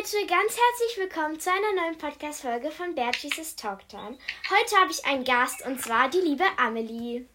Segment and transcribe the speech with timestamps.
[0.00, 4.16] Leute, ganz herzlich willkommen zu einer neuen Podcast-Folge von Beatrice's Talktime.
[4.48, 7.26] Heute habe ich einen Gast und zwar die liebe Amelie.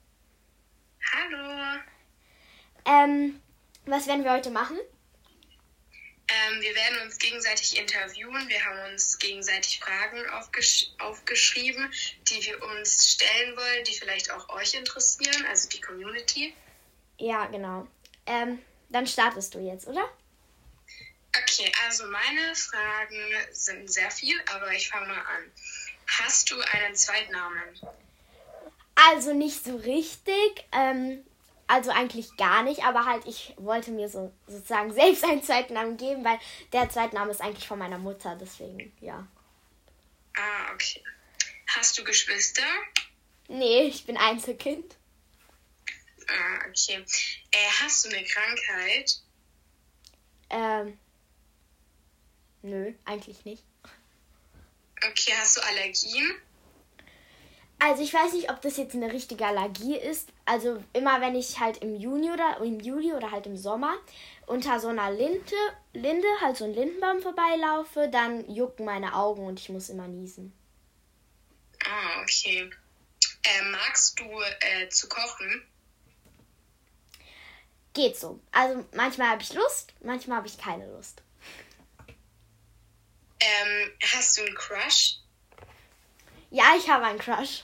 [1.13, 1.79] Hallo.
[2.85, 3.39] Ähm,
[3.85, 4.79] was werden wir heute machen?
[6.27, 8.49] Ähm, wir werden uns gegenseitig interviewen.
[8.49, 11.93] Wir haben uns gegenseitig Fragen aufgesch aufgeschrieben,
[12.31, 16.55] die wir uns stellen wollen, die vielleicht auch euch interessieren, also die Community.
[17.19, 17.85] Ja, genau.
[18.25, 18.59] Ähm,
[18.89, 20.09] dann startest du jetzt, oder?
[21.41, 23.19] Okay, also meine Fragen
[23.51, 25.51] sind sehr viel, aber ich fange mal an.
[26.07, 27.79] Hast du einen Zweitnamen?
[28.95, 30.65] Also nicht so richtig.
[30.71, 31.25] Ähm,
[31.67, 36.23] also eigentlich gar nicht, aber halt ich wollte mir so sozusagen selbst einen Zweitnamen geben,
[36.23, 36.39] weil
[36.73, 39.27] der Zweitname ist eigentlich von meiner Mutter, deswegen ja.
[40.37, 41.03] Ah, okay.
[41.67, 42.63] Hast du Geschwister?
[43.47, 44.95] Nee, ich bin Einzelkind.
[46.27, 47.03] Ah, okay.
[47.51, 49.21] Äh, hast du eine Krankheit?
[50.49, 50.99] Ähm,
[52.65, 53.63] nö, eigentlich nicht.
[54.97, 56.35] Okay, hast du Allergien?
[57.79, 60.29] Also ich weiß nicht, ob das jetzt eine richtige Allergie ist.
[60.45, 63.95] Also immer wenn ich halt im Juni oder im Juli oder halt im Sommer
[64.47, 65.55] unter so einer Linde,
[65.93, 70.53] Linde, halt so ein Lindenbaum vorbeilaufe, dann jucken meine Augen und ich muss immer niesen.
[71.85, 72.69] Ah, okay.
[73.43, 75.67] Äh, magst du äh, zu kochen?
[77.93, 78.39] Geht so.
[78.51, 81.21] Also manchmal habe ich Lust, manchmal habe ich keine Lust.
[83.45, 85.17] Ähm, hast du einen Crush?
[86.49, 87.63] Ja, ich habe einen Crush.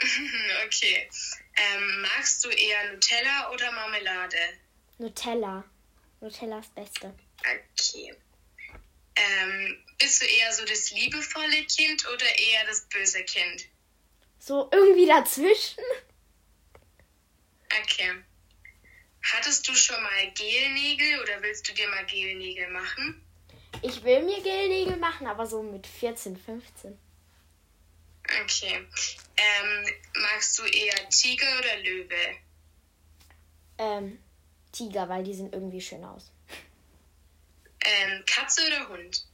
[0.64, 1.08] okay.
[1.56, 4.38] Ähm, magst du eher Nutella oder Marmelade?
[4.98, 5.64] Nutella.
[6.20, 7.14] Nutella ist Beste.
[7.40, 8.14] Okay.
[9.16, 13.66] Ähm, bist du eher so das liebevolle Kind oder eher das böse Kind?
[14.38, 15.82] So irgendwie dazwischen.
[17.82, 18.12] Okay.
[19.32, 23.22] Hattest du schon mal Gelnägel oder willst du dir mal Gelnägel machen?
[23.82, 26.98] Ich will mir Gelnägel machen, aber so mit 14, 15.
[28.42, 28.86] Okay.
[29.36, 32.36] Ähm, magst du eher Tiger oder Löwe?
[33.78, 34.18] Ähm,
[34.72, 36.30] Tiger, weil die sehen irgendwie schön aus.
[37.84, 39.26] Ähm, Katze oder Hund?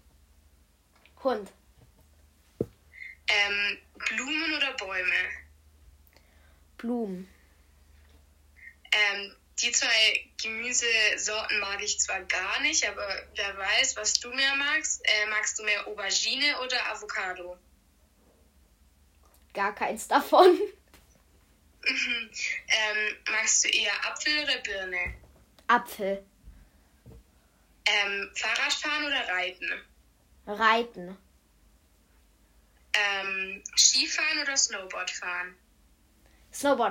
[1.22, 1.50] Hund.
[3.28, 5.30] Ähm, Blumen oder Bäume?
[6.76, 7.28] Blumen.
[8.92, 14.54] Ähm, die zwei Gemüsesorten mag ich zwar gar nicht, aber wer weiß, was du mehr
[14.56, 15.00] magst.
[15.04, 17.56] Äh, magst du mehr Aubergine oder Avocado?
[19.52, 20.58] Gar keins davon.
[21.86, 25.14] Ähm, magst du eher Apfel oder Birne?
[25.66, 26.24] Apfel.
[27.84, 29.70] Ähm, Fahrradfahren oder Reiten?
[30.46, 31.18] Reiten.
[32.94, 35.10] Ähm, Skifahren oder Snowboard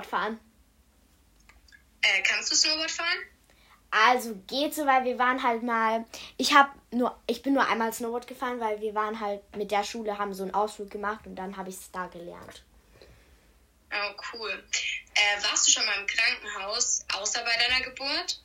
[0.06, 0.38] fahren?
[2.04, 3.18] Äh, kannst du Snowboard fahren?
[3.90, 6.04] Also geht so, weil wir waren halt mal.
[6.36, 9.84] Ich habe nur, ich bin nur einmal Snowboard gefahren, weil wir waren halt mit der
[9.84, 12.62] Schule, haben so einen Ausflug gemacht und dann habe ich es da gelernt.
[13.92, 14.64] Oh, cool.
[15.14, 18.40] Äh, warst du schon mal im Krankenhaus, außer bei deiner Geburt?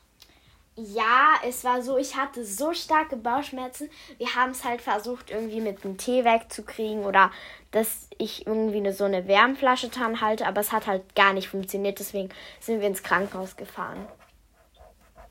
[0.75, 3.89] Ja, es war so, ich hatte so starke Bauchschmerzen.
[4.17, 7.31] Wir haben es halt versucht, irgendwie mit einem Tee wegzukriegen oder
[7.71, 11.49] dass ich irgendwie eine, so eine Wärmflasche dran halte, aber es hat halt gar nicht
[11.49, 11.99] funktioniert.
[11.99, 12.29] Deswegen
[12.61, 14.07] sind wir ins Krankenhaus gefahren.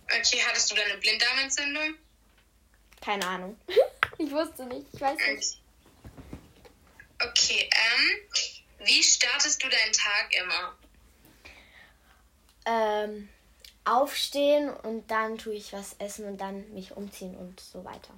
[0.05, 1.95] Okay, hattest du dann eine Blinddarmentzündung?
[3.01, 3.59] Keine Ahnung.
[4.19, 5.61] ich wusste nicht, ich weiß nicht.
[7.21, 10.77] Okay, ähm, wie startest du deinen Tag immer?
[12.67, 13.29] Ähm,
[13.89, 18.15] aufstehen und dann tue ich was essen und dann mich umziehen und so weiter.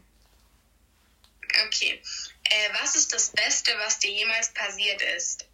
[1.67, 2.01] Okay.
[2.45, 5.47] Äh, was ist das Beste, was dir jemals passiert ist?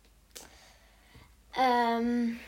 [1.57, 2.41] Ähm,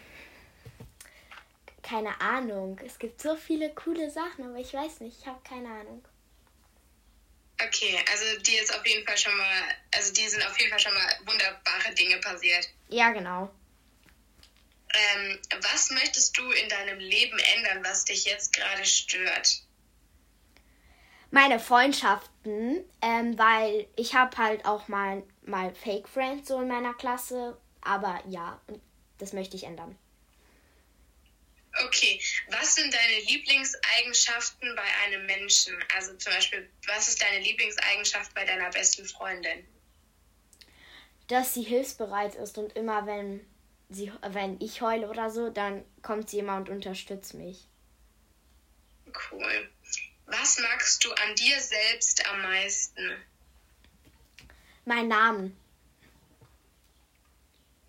[1.82, 2.80] keine Ahnung.
[2.84, 5.18] Es gibt so viele coole Sachen, aber ich weiß nicht.
[5.20, 6.04] Ich habe keine Ahnung.
[7.60, 9.62] Okay, also dir ist auf jeden Fall schon mal,
[9.92, 12.68] also dir sind auf jeden Fall schon mal wunderbare Dinge passiert.
[12.88, 13.50] Ja, genau.
[14.94, 19.62] Ähm, was möchtest du in deinem Leben ändern, was dich jetzt gerade stört?
[21.30, 26.94] Meine Freundschaften, ähm, weil ich habe halt auch mal, mal Fake Friends so in meiner
[26.94, 28.60] Klasse, aber ja,
[29.18, 29.98] das möchte ich ändern.
[31.84, 35.76] Okay, was sind deine Lieblingseigenschaften bei einem Menschen?
[35.94, 39.66] Also zum Beispiel, was ist deine Lieblingseigenschaft bei deiner besten Freundin?
[41.28, 43.46] Dass sie hilfsbereit ist und immer wenn
[43.88, 47.66] sie, wenn ich heule oder so, dann kommt sie immer und unterstützt mich.
[49.30, 49.70] Cool.
[50.26, 53.16] Was magst du an dir selbst am meisten?
[54.84, 55.56] Mein Namen.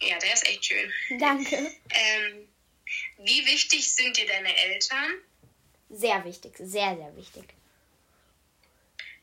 [0.01, 0.91] Ja, der ist echt schön.
[1.19, 1.55] Danke.
[1.89, 2.47] Ähm,
[3.17, 5.15] wie wichtig sind dir deine Eltern?
[5.89, 7.43] Sehr wichtig, sehr, sehr wichtig.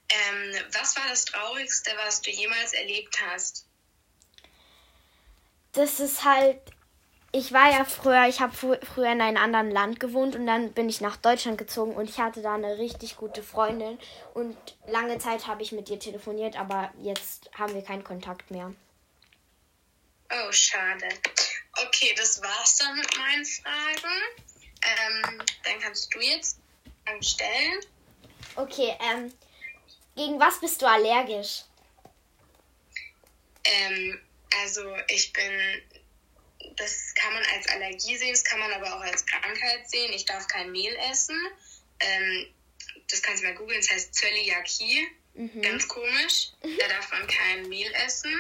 [0.09, 3.66] Ähm, was war das Traurigste, was du jemals erlebt hast?
[5.77, 6.59] Das ist halt.
[7.33, 10.89] Ich war ja früher, ich habe früher in einem anderen Land gewohnt und dann bin
[10.89, 13.99] ich nach Deutschland gezogen und ich hatte da eine richtig gute Freundin
[14.33, 14.57] und
[14.87, 18.73] lange Zeit habe ich mit ihr telefoniert, aber jetzt haben wir keinen Kontakt mehr.
[20.31, 21.09] Oh, schade.
[21.73, 24.23] Okay, das war's dann mit meinen Fragen.
[24.83, 26.59] Ähm, dann kannst du jetzt
[27.21, 27.81] stellen.
[28.55, 29.31] Okay, ähm,
[30.15, 31.65] gegen was bist du allergisch?
[33.65, 34.19] Ähm,
[34.63, 35.83] also ich bin,
[36.77, 40.13] das kann man als Allergie sehen, das kann man aber auch als Krankheit sehen.
[40.13, 41.37] Ich darf kein Mehl essen.
[42.01, 42.47] Ähm,
[43.09, 45.07] das kannst du mal googeln, das heißt Zöliakie.
[45.35, 45.63] Mhm.
[45.63, 46.53] Ganz komisch.
[46.63, 48.33] Da darf man kein Mehl essen.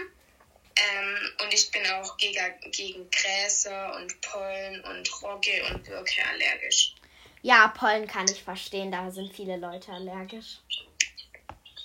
[0.76, 6.94] Ähm, und ich bin auch gegen, gegen Gräser und Pollen und Rogge und Birke allergisch.
[7.42, 10.58] Ja, Pollen kann ich verstehen, da sind viele Leute allergisch.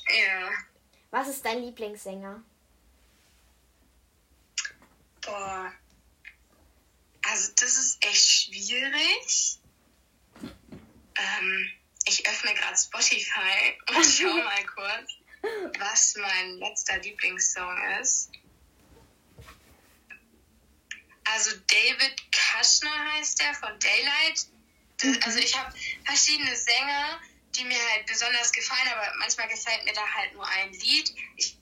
[0.07, 0.49] Ja.
[1.11, 2.43] Was ist dein Lieblingssänger?
[5.21, 5.71] Boah.
[7.23, 9.59] Also das ist echt schwierig.
[11.15, 11.71] Ähm,
[12.05, 15.11] ich öffne gerade Spotify und schau mal kurz,
[15.79, 18.31] was mein letzter Lieblingssong ist.
[21.23, 24.47] Also David Kushner heißt der von Daylight.
[24.97, 27.21] Das, also ich habe verschiedene Sänger,
[27.55, 31.13] die mir halt besonders gefallen, aber manchmal gefällt mir da halt nur ein Lied.
[31.37, 31.57] Ich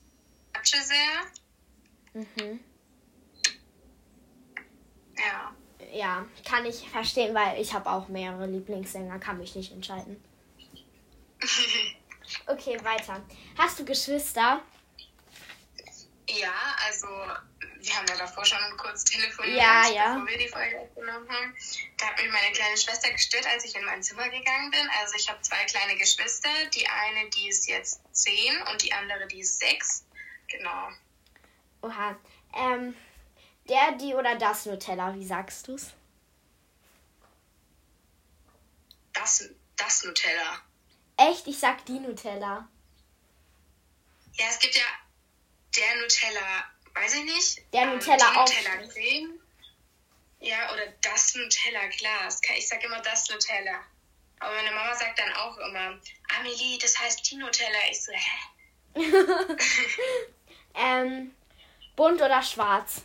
[0.52, 1.32] quatsche sehr.
[2.14, 2.60] Mhm.
[5.26, 5.54] Ja.
[5.92, 10.22] Ja, kann ich verstehen, weil ich habe auch mehrere Lieblingssänger, kann mich nicht entscheiden.
[12.46, 13.20] okay, weiter.
[13.58, 14.62] Hast du Geschwister?
[16.28, 16.52] Ja,
[16.86, 17.08] also
[17.80, 20.14] wir haben ja davor schon kurz telefoniert, ja, ja.
[20.14, 21.56] bevor wir die Folge aufgenommen haben.
[21.98, 24.88] Da hat mich meine kleine Schwester gestört, als ich in mein Zimmer gegangen bin.
[25.00, 26.50] Also ich habe zwei kleine Geschwister.
[26.74, 30.04] Die eine, die ist jetzt zehn und die andere, die ist sechs.
[30.48, 30.88] Genau.
[31.82, 32.16] Oha.
[32.54, 32.94] Ähm,
[33.70, 35.92] der, die oder das Nutella, wie sagst du's?
[39.12, 40.60] Das, das Nutella.
[41.16, 41.46] Echt?
[41.46, 42.68] Ich sag die Nutella.
[44.32, 44.84] Ja, es gibt ja
[45.76, 46.64] der Nutella,
[46.94, 47.72] weiß ich nicht.
[47.72, 48.48] Der ähm, Nutella auch.
[48.48, 49.40] Nutella Creme.
[50.40, 52.40] Ja, oder das Nutella Glas.
[52.56, 53.84] Ich sag immer das Nutella.
[54.40, 56.00] Aber meine Mama sagt dann auch immer,
[56.38, 57.78] Amelie, das heißt die Nutella.
[57.90, 58.94] Ich so, hä?
[60.74, 61.36] ähm,
[61.94, 63.02] bunt oder schwarz?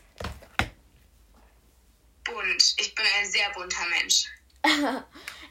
[2.26, 2.76] Bunt.
[2.78, 4.26] Ich bin ein sehr bunter Mensch.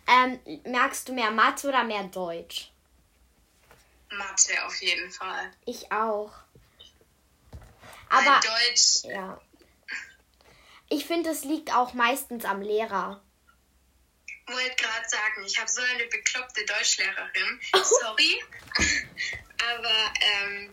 [0.06, 2.71] ähm, merkst du mehr Mathe oder mehr Deutsch?
[4.11, 5.53] Mathe auf jeden Fall.
[5.65, 6.32] Ich auch.
[8.11, 9.05] Aber Deutsch.
[9.05, 9.41] Ja.
[10.88, 13.23] Ich finde, es liegt auch meistens am Lehrer.
[14.26, 17.61] Ich wollte gerade sagen, ich habe so eine bekloppte Deutschlehrerin.
[17.73, 18.44] Sorry.
[19.76, 20.73] Aber ähm,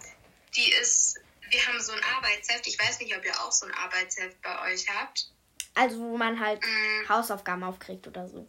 [0.55, 1.19] die ist.
[1.49, 2.67] Wir haben so ein Arbeitsheft.
[2.67, 5.30] Ich weiß nicht, ob ihr auch so ein Arbeitsheft bei euch habt.
[5.73, 7.09] Also, wo man halt mm.
[7.09, 8.47] Hausaufgaben aufkriegt oder so.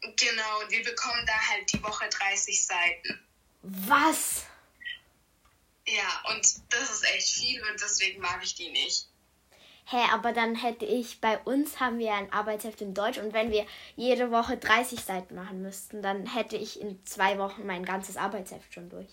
[0.00, 3.20] Genau, wir bekommen da halt die Woche 30 Seiten.
[3.62, 4.44] Was?
[5.86, 9.08] Ja, und das ist echt viel und deswegen mag ich die nicht.
[9.88, 13.32] Hä, hey, aber dann hätte ich, bei uns haben wir ein Arbeitsheft in Deutsch und
[13.32, 17.84] wenn wir jede Woche 30 Seiten machen müssten, dann hätte ich in zwei Wochen mein
[17.84, 19.08] ganzes Arbeitsheft schon durch.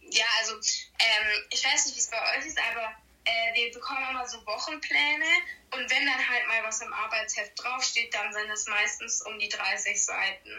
[0.00, 2.92] Ja, also ähm, ich weiß nicht, wie es bei euch ist, aber
[3.24, 5.26] äh, wir bekommen immer so Wochenpläne
[5.72, 9.48] und wenn dann halt mal was im Arbeitsheft draufsteht, dann sind es meistens um die
[9.48, 10.50] 30 Seiten.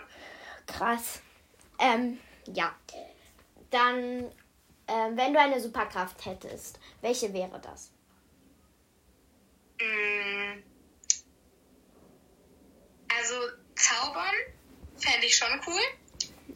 [0.68, 1.22] Krass.
[1.80, 2.76] Ähm, ja.
[3.70, 4.26] Dann,
[4.88, 7.92] äh, wenn du eine Superkraft hättest, welche wäre das?
[9.80, 10.64] Mm.
[13.18, 13.36] Also
[13.76, 14.36] zaubern
[14.98, 15.82] fände ich schon cool.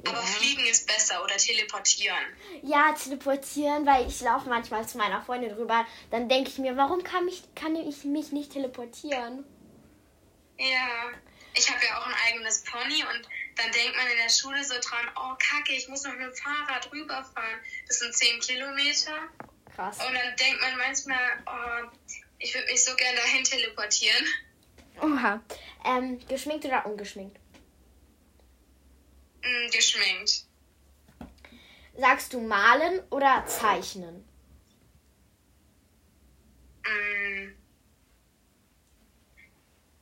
[0.03, 0.25] Aber ja.
[0.25, 2.23] fliegen ist besser oder teleportieren.
[2.61, 5.85] Ja, teleportieren, weil ich laufe manchmal zu meiner Freundin rüber.
[6.11, 9.45] Dann denke ich mir, warum kann, mich, kann ich mich nicht teleportieren?
[10.57, 11.11] Ja,
[11.53, 14.75] ich habe ja auch ein eigenes Pony und dann denkt man in der Schule so
[14.81, 17.59] dran, oh Kacke, ich muss noch mit dem Fahrrad rüberfahren.
[17.87, 19.29] Das sind 10 Kilometer.
[19.75, 19.99] Krass.
[19.99, 21.89] Und dann denkt man manchmal, oh,
[22.39, 24.25] ich würde mich so gerne dahin teleportieren.
[25.01, 25.41] Oha.
[25.85, 27.37] Ähm, geschminkt oder ungeschminkt?
[29.45, 30.43] Mm, geschminkt.
[31.97, 34.27] Sagst du malen oder zeichnen?
[36.83, 37.53] Mm.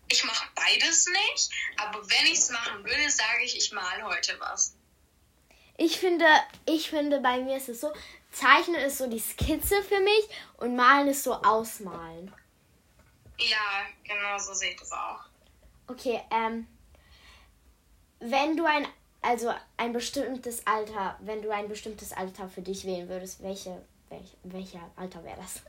[0.08, 4.40] Ich mache beides nicht, aber wenn ich es machen würde, sage ich, ich male heute
[4.40, 4.76] was.
[5.78, 6.26] Ich finde,
[6.66, 7.92] ich finde, bei mir ist es so,
[8.32, 12.34] Zeichnen ist so die Skizze für mich und Malen ist so Ausmalen.
[13.40, 15.22] Ja, genau so sehe ich das auch.
[15.88, 16.68] Okay, ähm,
[18.20, 18.88] wenn du ein
[19.24, 24.36] Also ein bestimmtes Alter, wenn du ein bestimmtes Alter für dich wählen würdest, welche, welche
[24.44, 25.62] welcher Alter wäre das?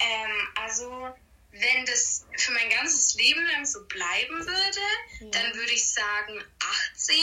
[0.00, 1.08] Ähm, also,
[1.52, 4.80] wenn das für mein ganzes Leben lang so bleiben würde,
[5.20, 5.30] ja.
[5.30, 6.44] dann würde ich sagen
[6.92, 7.16] 18.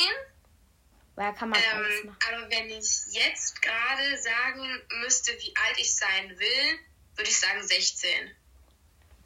[1.16, 2.16] Weil kann man ähm.
[2.28, 6.80] Aber wenn ich jetzt gerade sagen müsste, wie alt ich sein will,
[7.16, 8.10] würde ich sagen 16.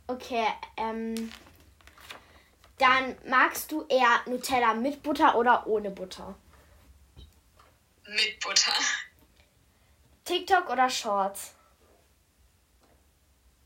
[0.08, 1.32] Okay, ähm,
[2.78, 6.36] dann magst du eher Nutella mit Butter oder ohne Butter?
[8.06, 8.74] Mit Butter.
[10.26, 11.56] TikTok oder Shorts?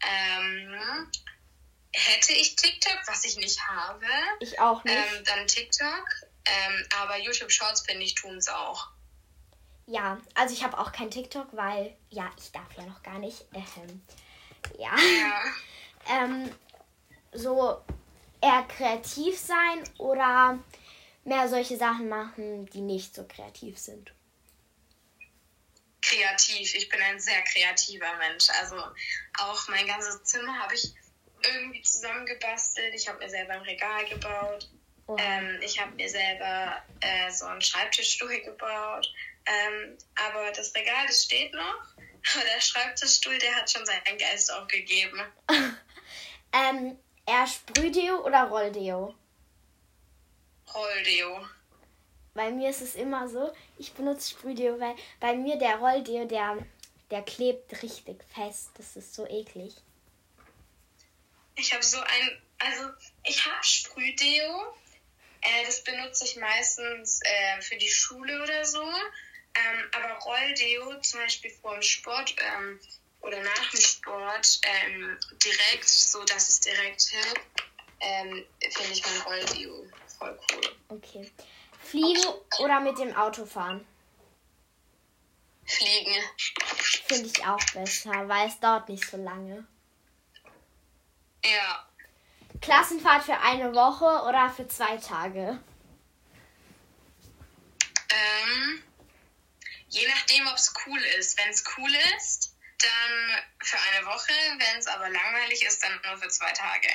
[0.04, 1.10] Ähm,
[1.92, 4.06] hätte ich TikTok, was ich nicht habe.
[4.40, 4.96] Ich auch nicht.
[4.96, 6.06] Ähm, dann TikTok.
[6.46, 8.90] Ähm, aber YouTube Shorts, finde ich, tun es auch.
[9.86, 13.46] Ja, also ich habe auch kein TikTok, weil, ja, ich darf ja noch gar nicht.
[13.54, 14.02] Ähm,
[14.78, 14.96] ja.
[14.96, 15.44] ja.
[16.24, 16.52] ähm,
[17.34, 17.84] so
[18.42, 20.60] eher kreativ sein oder
[21.24, 24.12] mehr solche Sachen machen, die nicht so kreativ sind?
[26.02, 26.74] Kreativ.
[26.74, 28.50] Ich bin ein sehr kreativer Mensch.
[28.60, 28.76] Also
[29.40, 30.94] auch mein ganzes Zimmer habe ich
[31.44, 32.94] irgendwie zusammengebastelt.
[32.96, 34.70] Ich habe mir selber ein Regal gebaut.
[35.08, 35.16] Oh.
[35.20, 39.08] Ähm, ich habe mir selber äh, so einen Schreibtischstuhl gebaut.
[39.46, 41.84] Ähm, aber das Regal, das steht noch.
[42.36, 45.22] Aber der Schreibtischstuhl, der hat schon seinen Geist aufgegeben.
[46.54, 49.16] ähm, Eher Sprühdeo oder Rolldeo?
[50.74, 51.48] Rolldeo.
[52.34, 56.58] Bei mir ist es immer so, ich benutze Sprühdeo, weil bei mir der Rolldeo, der,
[57.10, 58.70] der klebt richtig fest.
[58.76, 59.74] Das ist so eklig.
[61.56, 62.90] Ich habe so ein, also
[63.24, 64.76] ich habe Sprühdeo.
[65.42, 68.84] Äh, das benutze ich meistens äh, für die Schule oder so.
[68.84, 72.80] Ähm, aber Rolldeo, zum Beispiel vor dem Sport, ähm,
[73.22, 77.42] oder nach dem Sport ähm, direkt, so dass es direkt hilft,
[78.00, 79.86] ähm, finde ich mein Rollview
[80.18, 80.76] voll cool.
[80.90, 81.32] Okay.
[81.84, 82.24] Fliegen
[82.60, 83.86] oder mit dem Auto fahren?
[85.66, 86.16] Fliegen.
[87.08, 89.66] Finde ich auch besser, weil es dauert nicht so lange.
[91.44, 91.88] Ja.
[92.62, 95.60] Klassenfahrt für eine Woche oder für zwei Tage?
[98.10, 98.84] Ähm,
[99.90, 101.38] je nachdem, ob es cool ist.
[101.38, 102.51] Wenn es cool ist,
[102.84, 104.34] dann für eine Woche.
[104.58, 106.88] Wenn es aber langweilig ist, dann nur für zwei Tage.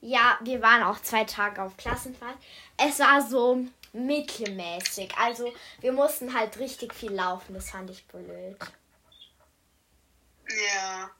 [0.00, 2.36] Ja, wir waren auch zwei Tage auf Klassenfahrt.
[2.76, 5.16] Es war so mittelmäßig.
[5.16, 7.54] Also wir mussten halt richtig viel laufen.
[7.54, 8.58] Das fand ich blöd.
[10.48, 11.10] Ja.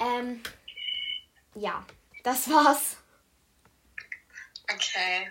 [0.00, 0.42] Ähm,
[1.54, 1.84] ja,
[2.22, 2.96] das war's.
[4.72, 5.30] Okay.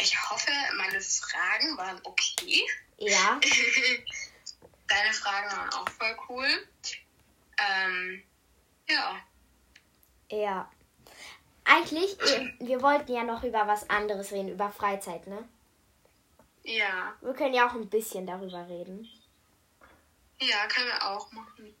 [0.00, 2.62] Ich hoffe, meine Fragen waren okay.
[2.96, 3.40] Ja.
[4.92, 6.46] Deine Fragen waren auch voll cool.
[7.58, 8.22] Ähm,
[8.86, 9.16] ja.
[10.30, 10.70] Ja.
[11.64, 12.18] Eigentlich,
[12.58, 15.48] wir wollten ja noch über was anderes reden, über Freizeit, ne?
[16.64, 17.14] Ja.
[17.22, 19.08] Wir können ja auch ein bisschen darüber reden.
[20.38, 21.74] Ja, können wir auch machen.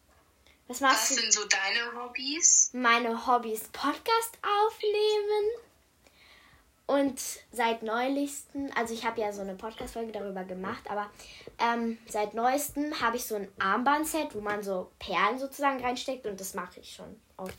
[0.68, 1.20] Was machst Was du?
[1.20, 2.70] sind so deine Hobbys?
[2.72, 5.50] Meine Hobbys Podcast aufnehmen.
[6.86, 11.10] Und seit neulichsten, also ich habe ja so eine Podcast-Folge darüber gemacht, aber
[11.58, 16.40] ähm, seit neuestem habe ich so ein Armbandset, wo man so Perlen sozusagen reinsteckt und
[16.40, 17.54] das mache ich schon oft.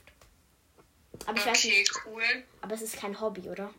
[1.25, 1.91] Aber ich okay, weiß nicht.
[2.05, 2.43] cool.
[2.62, 3.73] Aber es ist kein Hobby, oder?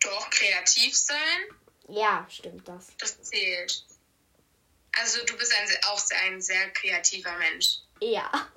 [0.00, 1.16] Doch, kreativ sein?
[1.88, 2.88] Ja, stimmt das.
[2.98, 3.84] Das zählt.
[4.98, 7.78] Also du bist ein, auch ein sehr kreativer Mensch.
[8.00, 8.50] Ja.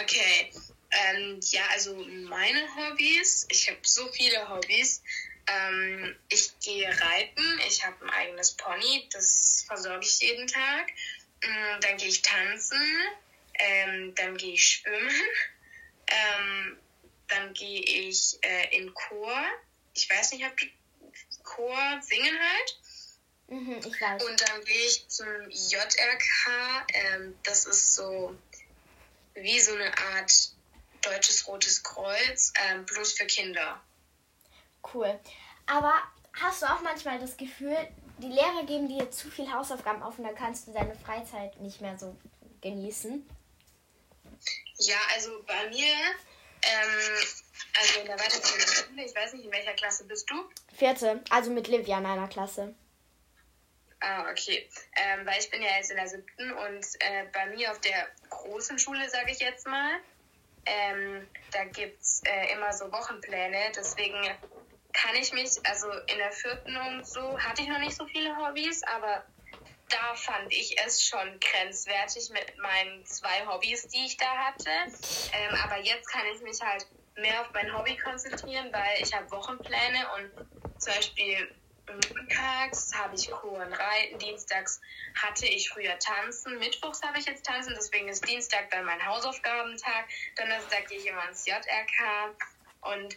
[0.00, 0.52] Okay.
[0.90, 5.02] Ähm, ja, also meine Hobbys, ich habe so viele Hobbys.
[5.48, 10.92] Ähm, ich gehe reiten, ich habe ein eigenes Pony, das versorge ich jeden Tag.
[11.42, 12.80] Ähm, dann gehe ich tanzen,
[13.58, 15.22] ähm, dann gehe ich schwimmen,
[16.08, 16.78] ähm,
[17.28, 19.44] dann gehe ich äh, in Chor.
[19.94, 20.66] Ich weiß nicht, ob du
[21.42, 22.78] Chor singen halt.
[23.48, 24.24] Mhm, ich weiß.
[24.24, 26.86] Und dann gehe ich zum JRK.
[26.92, 28.36] Ähm, das ist so
[29.34, 30.32] wie so eine Art
[31.02, 33.80] Deutsches Rotes Kreuz, ähm, bloß für Kinder.
[34.92, 35.18] Cool.
[35.66, 35.94] Aber
[36.40, 37.76] hast du auch manchmal das Gefühl,
[38.18, 41.80] die Lehrer geben dir zu viel Hausaufgaben auf und dann kannst du deine Freizeit nicht
[41.80, 42.16] mehr so
[42.62, 43.28] genießen?
[44.78, 45.94] Ja, also bei mir,
[46.62, 47.26] ähm,
[47.78, 50.34] also in der weiterführenden Schule, ich weiß nicht, in welcher Klasse bist du?
[50.74, 52.74] Vierte, also mit Livia in einer Klasse.
[54.00, 54.68] Ah, okay.
[54.94, 58.06] Ähm, weil ich bin ja jetzt in der siebten und äh, bei mir auf der
[58.28, 59.98] großen Schule, sage ich jetzt mal,
[60.66, 63.72] ähm, da gibt es äh, immer so Wochenpläne.
[63.74, 64.16] Deswegen
[64.96, 68.34] kann ich mich, also in der vierten und so, hatte ich noch nicht so viele
[68.36, 69.24] Hobbys, aber
[69.88, 74.70] da fand ich es schon grenzwertig mit meinen zwei Hobbys, die ich da hatte.
[75.32, 79.30] Ähm, aber jetzt kann ich mich halt mehr auf mein Hobby konzentrieren, weil ich habe
[79.30, 81.54] Wochenpläne und zum Beispiel
[81.88, 84.80] montags habe ich und Reiten, dienstags
[85.14, 90.08] hatte ich früher Tanzen, mittwochs habe ich jetzt Tanzen, deswegen ist Dienstag dann mein Hausaufgabentag,
[90.36, 92.34] Donnerstag gehe ich immer ins JRK
[92.80, 93.16] und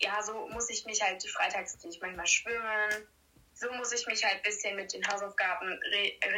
[0.00, 3.08] ja, so muss ich mich halt, freitags gehe ich manchmal schwimmen,
[3.54, 5.80] so muss ich mich halt ein bisschen mit den Hausaufgaben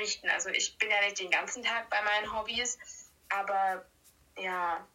[0.01, 0.29] richten.
[0.31, 2.79] Also ich bin ja nicht den ganzen Tag bei meinen Hobbys,
[3.29, 3.85] aber
[4.39, 4.87] ja.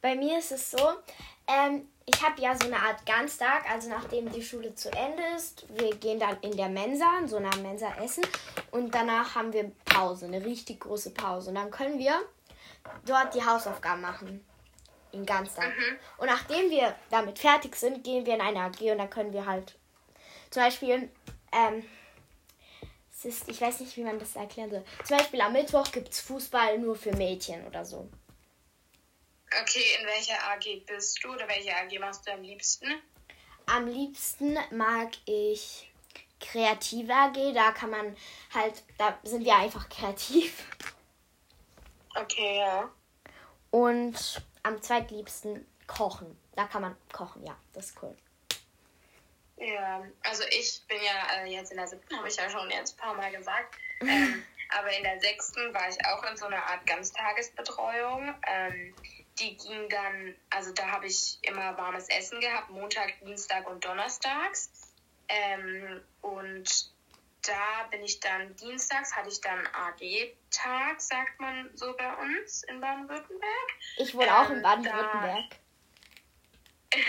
[0.00, 0.94] Bei mir ist es so,
[1.46, 5.64] ähm, ich habe ja so eine Art Ganztag, also nachdem die Schule zu Ende ist,
[5.78, 8.26] wir gehen dann in der Mensa, in so einer Mensa essen
[8.72, 11.50] und danach haben wir Pause, eine richtig große Pause.
[11.50, 12.20] Und dann können wir
[13.06, 14.44] dort die Hausaufgaben machen.
[15.12, 15.76] Den Ganztag.
[15.76, 15.98] Mhm.
[16.18, 19.44] Und nachdem wir damit fertig sind, gehen wir in eine AG und dann können wir
[19.44, 19.76] halt
[20.50, 21.10] zum Beispiel,
[21.52, 21.88] ähm,
[23.10, 24.84] es ist, ich weiß nicht, wie man das erklären soll.
[25.04, 28.08] Zum Beispiel am Mittwoch gibt es Fußball nur für Mädchen oder so.
[29.60, 32.86] Okay, in welcher AG bist du oder welche AG machst du am liebsten?
[33.66, 35.90] Am liebsten mag ich
[36.40, 37.54] kreative AG.
[37.54, 38.16] Da kann man
[38.52, 40.66] halt, da sind wir einfach kreativ.
[42.14, 42.90] Okay, ja.
[43.70, 46.38] Und am zweitliebsten kochen.
[46.54, 48.16] Da kann man kochen, ja, das ist cool.
[49.56, 52.96] Ja, also ich bin ja äh, jetzt in der siebten, habe ich ja schon jetzt
[52.96, 53.76] ein paar Mal gesagt.
[54.00, 58.34] Ähm, aber in der sechsten war ich auch in so einer Art Ganztagesbetreuung.
[58.46, 58.94] Ähm,
[59.38, 64.70] die ging dann, also da habe ich immer warmes Essen gehabt, Montag, Dienstag und Donnerstags.
[65.28, 66.92] Ähm, und
[67.42, 72.80] da bin ich dann, dienstags hatte ich dann AG-Tag, sagt man so bei uns in
[72.80, 73.68] Baden-Württemberg.
[73.96, 75.44] Ich wohne ähm, auch in ähm, Baden-Württemberg.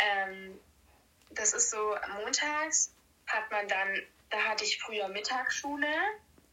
[0.00, 0.60] ähm,
[1.30, 2.92] das ist so, montags
[3.26, 5.86] hat man dann, da hatte ich früher Mittagsschule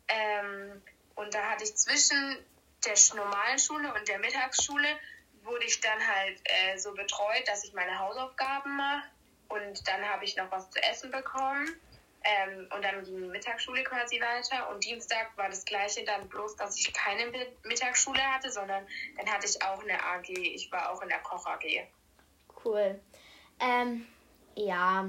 [0.08, 0.82] ähm,
[1.16, 2.38] und da hatte ich zwischen
[2.86, 4.88] der normalen Schule und der Mittagsschule
[5.44, 9.08] wurde ich dann halt äh, so betreut, dass ich meine Hausaufgaben mache
[9.50, 11.68] und dann habe ich noch was zu essen bekommen.
[12.28, 14.70] Ähm, und dann ging die Mittagsschule quasi weiter.
[14.70, 17.32] Und Dienstag war das gleiche dann bloß, dass ich keine
[17.64, 18.86] Mittagsschule hatte, sondern
[19.16, 20.30] dann hatte ich auch eine AG.
[20.30, 21.88] Ich war auch in der Koch AG.
[22.66, 23.00] Cool.
[23.62, 24.06] Ähm,
[24.56, 25.08] ja.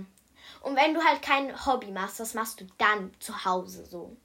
[0.60, 4.16] Und wenn du halt kein Hobby machst, was machst du dann zu Hause so?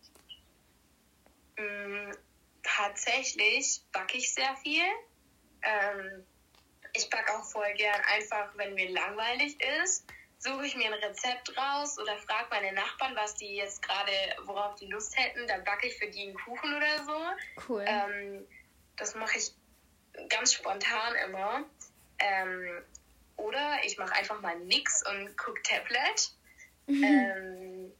[1.58, 2.12] Mm,
[2.62, 4.84] tatsächlich backe ich sehr viel.
[5.64, 6.24] Ähm,
[6.94, 10.06] ich backe auch voll gern einfach, wenn mir langweilig ist,
[10.44, 14.12] suche ich mir ein Rezept raus oder frage meine Nachbarn, was die jetzt gerade,
[14.44, 15.48] worauf die Lust hätten.
[15.48, 17.70] Dann backe ich für die einen Kuchen oder so.
[17.70, 17.86] Cool.
[17.88, 18.46] Ähm,
[18.98, 19.52] das mache ich
[20.30, 21.64] ganz spontan immer.
[22.20, 22.84] Ähm,
[23.38, 26.32] oder ich mache einfach mal nix und gucke Tablet.
[26.88, 27.04] Mhm.
[27.04, 27.94] Ähm,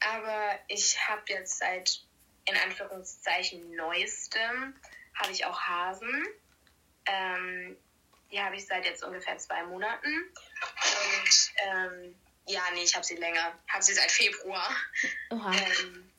[0.00, 2.00] aber ich habe jetzt seit
[2.48, 4.74] in Anführungszeichen neuestem
[5.14, 6.26] habe ich auch Hasen.
[7.06, 7.76] Ähm,
[8.30, 10.32] die habe ich seit jetzt ungefähr zwei Monaten.
[11.26, 12.14] Und ähm,
[12.46, 13.58] ja, nee, ich habe sie länger.
[13.68, 14.68] Habe sie seit Februar.
[15.30, 16.10] Ähm,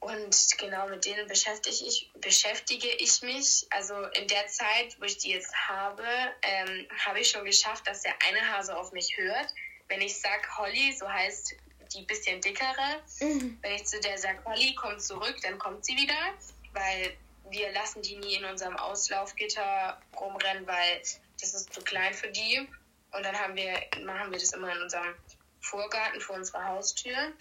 [0.00, 3.66] und genau mit denen beschäftige ich, beschäftige ich mich.
[3.70, 6.04] Also in der Zeit, wo ich die jetzt habe,
[6.42, 9.54] ähm, habe ich schon geschafft, dass der eine Hase auf mich hört.
[9.88, 11.54] Wenn ich sage Holly, so heißt
[11.94, 13.02] die bisschen dickere.
[13.20, 13.58] Mhm.
[13.60, 16.34] Wenn ich zu der sage, Holly, komm zurück, dann kommt sie wieder,
[16.72, 17.16] weil
[17.50, 21.02] wir lassen die nie in unserem Auslaufgitter rumrennen, weil
[21.40, 22.68] das ist zu klein für die.
[23.12, 23.72] Und dann haben wir,
[24.04, 25.14] machen wir das immer in unserem
[25.60, 27.32] Vorgarten vor unserer Haustür.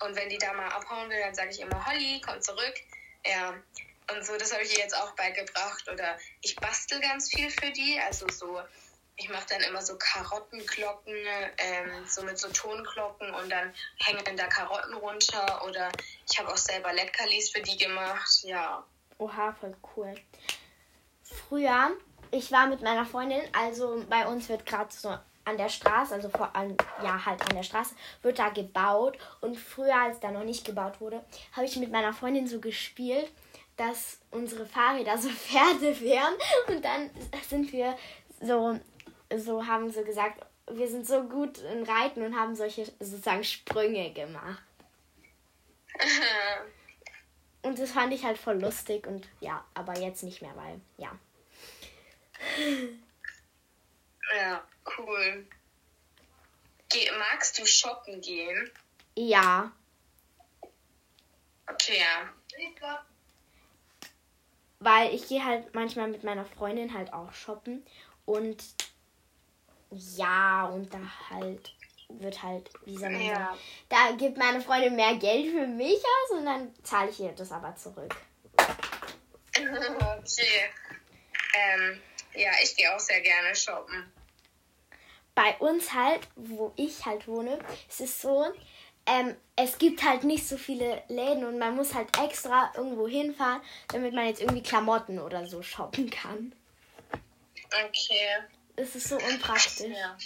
[0.00, 2.74] Und wenn die da mal abhauen will, dann sage ich immer, Holly, komm zurück.
[3.24, 3.54] Ja,
[4.14, 5.88] und so, das habe ich ihr jetzt auch beigebracht.
[5.88, 7.98] Oder ich bastel ganz viel für die.
[8.00, 8.60] Also so
[9.16, 11.14] ich mache dann immer so Karottenglocken,
[11.58, 15.90] ähm, so mit so Tonglocken und dann hängen da Karotten runter oder
[16.30, 18.84] ich habe auch selber Leckerlis für die gemacht, ja.
[19.18, 20.14] Oha, voll cool.
[21.22, 21.96] Früher,
[22.30, 26.28] ich war mit meiner Freundin, also bei uns wird gerade so an der Straße, also
[26.28, 30.44] vor an, ja halt an der Straße, wird da gebaut und früher, als da noch
[30.44, 33.30] nicht gebaut wurde, habe ich mit meiner Freundin so gespielt,
[33.76, 36.34] dass unsere Fahrräder so Pferde wären
[36.68, 37.10] und dann
[37.48, 37.96] sind wir
[38.40, 38.78] so
[39.34, 44.12] so haben sie gesagt, wir sind so gut in Reiten und haben solche sozusagen Sprünge
[44.12, 44.62] gemacht.
[47.62, 51.10] und das fand ich halt voll lustig und ja, aber jetzt nicht mehr, weil ja.
[54.36, 54.62] Ja,
[54.98, 55.46] cool.
[56.88, 58.70] Geh, magst du shoppen gehen?
[59.16, 59.72] Ja.
[61.66, 63.04] Okay, ja.
[64.78, 67.84] Weil ich gehe halt manchmal mit meiner Freundin halt auch shoppen
[68.24, 68.62] und
[69.90, 71.74] ja, und da halt
[72.08, 73.34] wird halt, wie soll man ja.
[73.34, 77.32] sagen, da gibt meine Freundin mehr Geld für mich aus und dann zahle ich ihr
[77.32, 78.14] das aber zurück.
[79.58, 80.68] Okay.
[81.54, 82.00] Ähm,
[82.36, 84.12] Ja, ich gehe auch sehr gerne shoppen.
[85.34, 88.46] Bei uns halt, wo ich halt wohne, ist es so,
[89.06, 93.62] ähm, es gibt halt nicht so viele Läden und man muss halt extra irgendwo hinfahren,
[93.88, 96.54] damit man jetzt irgendwie Klamotten oder so shoppen kann.
[97.72, 98.28] Okay.
[98.76, 99.86] Es ist so unpraktisch.
[99.86, 100.16] Ja.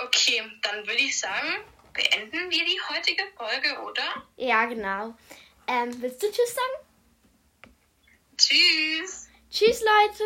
[0.00, 4.26] Okay, dann würde ich sagen, beenden wir die heutige Folge, oder?
[4.36, 5.14] Ja, genau.
[5.66, 6.86] Ähm, willst du Tschüss sagen?
[8.36, 9.27] Tschüss.
[9.50, 10.24] Tschüss, Leute.